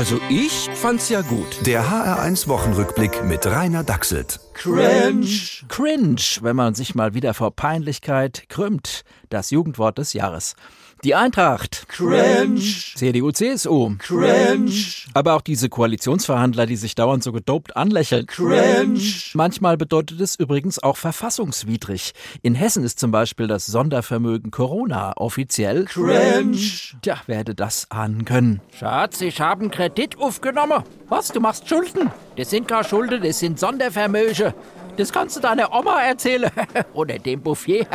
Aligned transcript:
Also 0.00 0.18
ich 0.30 0.70
fand's 0.72 1.10
ja 1.10 1.20
gut. 1.20 1.66
Der 1.66 1.84
HR1 1.84 2.48
Wochenrückblick 2.48 3.22
mit 3.22 3.44
Rainer 3.44 3.84
Dachselt. 3.84 4.40
Cringe. 4.54 5.26
Cringe, 5.68 6.22
wenn 6.40 6.56
man 6.56 6.74
sich 6.74 6.94
mal 6.94 7.12
wieder 7.12 7.34
vor 7.34 7.50
Peinlichkeit 7.50 8.44
krümmt. 8.48 9.02
Das 9.28 9.50
Jugendwort 9.50 9.98
des 9.98 10.14
Jahres. 10.14 10.56
Die 11.02 11.14
Eintracht. 11.14 11.88
Cringe. 11.88 12.60
CDU, 12.60 13.30
CSU. 13.32 13.94
Cringe. 13.98 14.70
Aber 15.14 15.34
auch 15.34 15.40
diese 15.40 15.70
Koalitionsverhandler, 15.70 16.66
die 16.66 16.76
sich 16.76 16.94
dauernd 16.94 17.22
so 17.24 17.32
gedopt 17.32 17.74
anlächeln. 17.74 18.26
Cringe. 18.26 19.00
Manchmal 19.32 19.78
bedeutet 19.78 20.20
es 20.20 20.36
übrigens 20.36 20.82
auch 20.82 20.98
verfassungswidrig. 20.98 22.12
In 22.42 22.54
Hessen 22.54 22.84
ist 22.84 23.00
zum 23.00 23.12
Beispiel 23.12 23.46
das 23.46 23.64
Sondervermögen 23.64 24.50
Corona 24.50 25.16
offiziell. 25.16 25.86
Cringe. 25.86 26.58
Tja, 27.00 27.16
wer 27.26 27.38
hätte 27.38 27.54
das 27.54 27.90
ahnen 27.90 28.26
können? 28.26 28.60
Schatz, 28.78 29.22
ich 29.22 29.40
habe 29.40 29.62
einen 29.62 29.70
Kredit 29.70 30.18
aufgenommen. 30.18 30.82
Was, 31.08 31.28
du 31.28 31.40
machst 31.40 31.66
Schulden? 31.66 32.10
Das 32.36 32.50
sind 32.50 32.68
gar 32.68 32.84
Schulden, 32.84 33.22
das 33.22 33.38
sind 33.38 33.58
Sondervermögen. 33.58 34.52
Das 35.00 35.12
kannst 35.12 35.34
du 35.34 35.40
deiner 35.40 35.72
Oma 35.72 36.02
erzählen. 36.02 36.50
Oder 36.92 37.18
dem 37.18 37.40
Bouffier. 37.40 37.86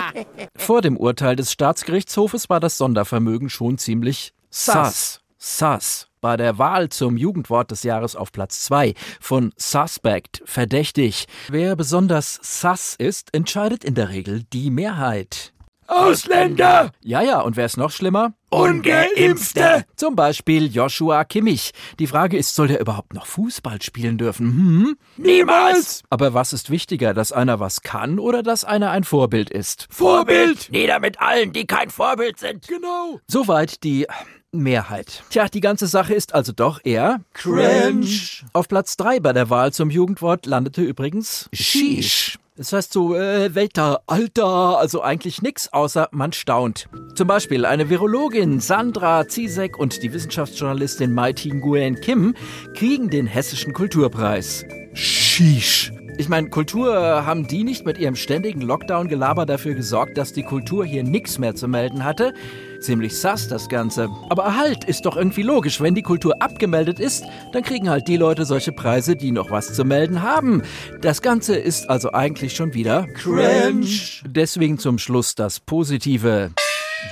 Vor 0.56 0.80
dem 0.80 0.96
Urteil 0.96 1.36
des 1.36 1.52
Staatsgerichtshofes 1.52 2.48
war 2.48 2.60
das 2.60 2.78
Sondervermögen 2.78 3.50
schon 3.50 3.76
ziemlich 3.76 4.32
sass. 4.48 5.20
Sass. 5.36 6.08
Bei 6.22 6.38
der 6.38 6.56
Wahl 6.56 6.88
zum 6.88 7.18
Jugendwort 7.18 7.72
des 7.72 7.82
Jahres 7.82 8.16
auf 8.16 8.32
Platz 8.32 8.62
2 8.62 8.94
von 9.20 9.52
suspect, 9.58 10.42
verdächtig. 10.46 11.26
Wer 11.48 11.76
besonders 11.76 12.40
sass 12.40 12.94
ist, 12.96 13.34
entscheidet 13.34 13.84
in 13.84 13.94
der 13.94 14.08
Regel 14.08 14.44
die 14.50 14.70
Mehrheit. 14.70 15.52
Ausländer. 15.88 16.90
Ja, 17.02 17.20
ja, 17.20 17.42
und 17.42 17.56
wer 17.56 17.66
ist 17.66 17.76
noch 17.76 17.90
schlimmer? 17.90 18.32
Ungeimpfte. 18.50 19.84
Zum 19.96 20.14
Beispiel 20.14 20.72
Joshua 20.72 21.24
Kimmich. 21.24 21.72
Die 21.98 22.06
Frage 22.06 22.36
ist, 22.38 22.54
soll 22.54 22.68
der 22.68 22.80
überhaupt 22.80 23.12
noch 23.12 23.26
Fußball 23.26 23.82
spielen 23.82 24.18
dürfen? 24.18 24.46
Hm? 24.46 24.96
Niemals. 25.16 26.02
Aber 26.10 26.32
was 26.32 26.52
ist 26.52 26.70
wichtiger, 26.70 27.12
dass 27.12 27.32
einer 27.32 27.58
was 27.58 27.82
kann 27.82 28.18
oder 28.18 28.42
dass 28.42 28.64
einer 28.64 28.90
ein 28.92 29.04
Vorbild 29.04 29.50
ist? 29.50 29.88
Vorbild. 29.90 30.70
Nieder 30.70 31.00
mit 31.00 31.20
allen, 31.20 31.52
die 31.52 31.66
kein 31.66 31.90
Vorbild 31.90 32.38
sind. 32.38 32.68
Genau. 32.68 33.20
Soweit 33.26 33.82
die 33.82 34.06
Mehrheit. 34.52 35.24
Tja, 35.30 35.48
die 35.48 35.60
ganze 35.60 35.86
Sache 35.86 36.14
ist 36.14 36.34
also 36.34 36.52
doch 36.52 36.80
eher 36.84 37.20
Cringe. 37.34 38.06
Auf 38.52 38.68
Platz 38.68 38.96
3 38.96 39.20
bei 39.20 39.32
der 39.32 39.50
Wahl 39.50 39.72
zum 39.72 39.90
Jugendwort 39.90 40.46
landete 40.46 40.82
übrigens 40.82 41.48
Shish. 41.52 42.38
Das 42.56 42.72
heißt 42.72 42.92
so, 42.92 43.14
äh, 43.14 43.54
Welter, 43.54 44.00
Alter, 44.06 44.78
also 44.78 45.02
eigentlich 45.02 45.42
nix, 45.42 45.68
außer 45.72 46.08
man 46.10 46.32
staunt. 46.32 46.88
Zum 47.14 47.28
Beispiel 47.28 47.66
eine 47.66 47.90
Virologin 47.90 48.60
Sandra 48.60 49.28
Zizek 49.28 49.78
und 49.78 50.02
die 50.02 50.12
Wissenschaftsjournalistin 50.12 51.12
Mai 51.12 51.32
Nguyen 51.32 52.00
Kim 52.00 52.34
kriegen 52.74 53.10
den 53.10 53.26
Hessischen 53.26 53.74
Kulturpreis. 53.74 54.64
Shish. 54.94 55.92
Ich 56.18 56.30
meine, 56.30 56.48
Kultur 56.48 56.94
haben 57.26 57.46
die 57.46 57.62
nicht 57.62 57.84
mit 57.84 57.98
ihrem 57.98 58.16
ständigen 58.16 58.62
Lockdown-Gelaber 58.62 59.44
dafür 59.44 59.74
gesorgt, 59.74 60.16
dass 60.16 60.32
die 60.32 60.44
Kultur 60.44 60.86
hier 60.86 61.04
nichts 61.04 61.38
mehr 61.38 61.54
zu 61.54 61.68
melden 61.68 62.04
hatte? 62.04 62.32
Ziemlich 62.80 63.18
sass 63.18 63.48
das 63.48 63.68
Ganze. 63.68 64.08
Aber 64.30 64.56
halt, 64.56 64.84
ist 64.84 65.04
doch 65.04 65.16
irgendwie 65.16 65.42
logisch. 65.42 65.80
Wenn 65.80 65.94
die 65.94 66.02
Kultur 66.02 66.40
abgemeldet 66.40 67.00
ist, 67.00 67.24
dann 67.52 67.62
kriegen 67.62 67.90
halt 67.90 68.08
die 68.08 68.16
Leute 68.16 68.46
solche 68.46 68.72
Preise, 68.72 69.14
die 69.14 69.30
noch 69.30 69.50
was 69.50 69.74
zu 69.74 69.84
melden 69.84 70.22
haben. 70.22 70.62
Das 71.02 71.20
Ganze 71.20 71.54
ist 71.54 71.90
also 71.90 72.12
eigentlich 72.12 72.56
schon 72.56 72.72
wieder 72.72 73.06
Cringe. 73.08 73.86
Deswegen 74.24 74.78
zum 74.78 74.98
Schluss 74.98 75.34
das 75.34 75.60
Positive. 75.60 76.50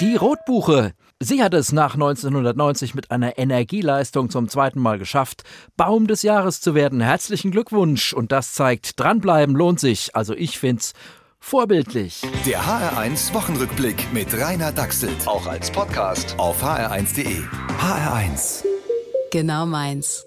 Die 0.00 0.16
Rotbuche. 0.16 0.94
Sie 1.24 1.42
hat 1.42 1.54
es 1.54 1.72
nach 1.72 1.94
1990 1.94 2.94
mit 2.94 3.10
einer 3.10 3.38
Energieleistung 3.38 4.28
zum 4.28 4.46
zweiten 4.50 4.78
Mal 4.78 4.98
geschafft, 4.98 5.42
Baum 5.74 6.06
des 6.06 6.20
Jahres 6.20 6.60
zu 6.60 6.74
werden. 6.74 7.00
Herzlichen 7.00 7.50
Glückwunsch. 7.50 8.12
Und 8.12 8.30
das 8.30 8.52
zeigt, 8.52 9.00
dranbleiben 9.00 9.56
lohnt 9.56 9.80
sich. 9.80 10.14
Also 10.14 10.34
ich 10.34 10.58
find's 10.58 10.92
vorbildlich. 11.40 12.20
Der 12.44 12.60
HR1 12.60 13.32
Wochenrückblick 13.32 14.12
mit 14.12 14.38
Rainer 14.38 14.72
Dachselt. 14.72 15.26
Auch 15.26 15.46
als 15.46 15.70
Podcast 15.70 16.34
auf 16.38 16.62
hr1.de. 16.62 17.40
HR1. 17.80 18.62
Genau 19.30 19.64
meins. 19.64 20.26